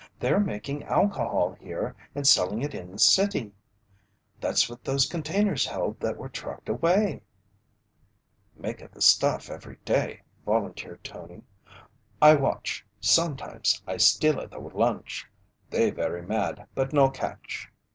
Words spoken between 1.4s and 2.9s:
here and selling it in